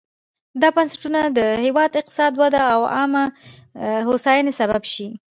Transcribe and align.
دا 0.61 0.67
بنسټونه 0.75 1.19
د 1.37 1.39
هېواد 1.65 1.91
اقتصادي 2.01 2.37
ودې 2.39 2.61
او 2.73 2.81
عامه 2.95 3.23
هوساینې 4.07 4.53
سبب 4.59 4.81
شي. 4.93 5.07